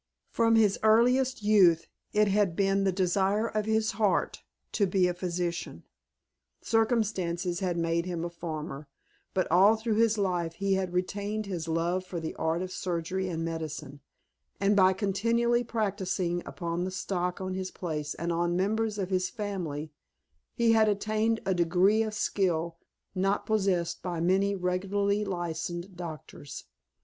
From 0.31 0.55
his 0.55 0.79
earliest 0.81 1.43
youth 1.43 1.85
it 2.11 2.27
had 2.27 2.55
been 2.55 2.85
the 2.85 2.91
desire 2.91 3.45
of 3.47 3.65
his 3.67 3.91
heart 3.91 4.41
to 4.71 4.87
be 4.87 5.07
a 5.07 5.13
physician. 5.13 5.83
Circumstances 6.63 7.59
had 7.59 7.77
made 7.77 8.07
him 8.07 8.25
a 8.25 8.29
farmer, 8.31 8.87
but 9.35 9.45
all 9.51 9.75
through 9.75 9.97
his 9.97 10.17
life 10.17 10.55
he 10.55 10.73
had 10.73 10.91
retained 10.91 11.45
his 11.45 11.67
love 11.67 12.03
for 12.03 12.19
the 12.19 12.33
art 12.33 12.63
of 12.63 12.71
surgery 12.71 13.29
and 13.29 13.45
medicine, 13.45 13.99
and 14.59 14.75
by 14.75 14.91
continually 14.91 15.63
practising 15.63 16.41
upon 16.47 16.83
the 16.83 16.89
stock 16.89 17.39
on 17.39 17.53
his 17.53 17.69
place 17.69 18.15
and 18.15 18.31
on 18.31 18.57
members 18.57 18.97
of 18.97 19.11
his 19.11 19.29
family 19.29 19.91
he 20.55 20.71
had 20.71 20.89
attained 20.89 21.39
a 21.45 21.53
degree 21.53 22.01
of 22.01 22.15
skill 22.15 22.79
not 23.13 23.45
possessed 23.45 24.01
by 24.01 24.19
many 24.19 24.55
regularly 24.55 25.23
licensed 25.23 25.95
doctors. 25.95 26.65